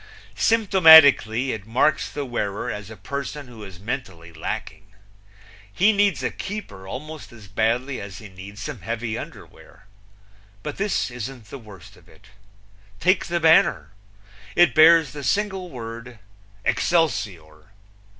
Symptomatically 0.35 1.49
it 1.51 1.67
marks 1.67 2.09
the 2.09 2.25
wearer 2.25 2.71
as 2.71 2.89
a 2.89 2.97
person 2.97 3.47
who 3.47 3.63
is 3.63 3.79
mentally 3.79 4.33
lacking. 4.33 4.87
He 5.71 5.93
needs 5.93 6.23
a 6.23 6.31
keeper 6.31 6.87
almost 6.87 7.31
as 7.31 7.47
badly 7.47 8.01
as 8.01 8.17
he 8.17 8.27
needs 8.27 8.63
some 8.63 8.81
heavy 8.81 9.15
underwear. 9.15 9.85
But 10.63 10.77
this 10.77 11.11
isn't 11.11 11.51
the 11.51 11.59
worst 11.59 11.95
of 11.97 12.09
it. 12.09 12.29
Take 12.99 13.27
the 13.27 13.39
banner. 13.39 13.91
It 14.55 14.73
bears 14.73 15.11
the 15.11 15.23
single 15.23 15.69
word 15.69 16.17
"Excelsior." 16.65 17.69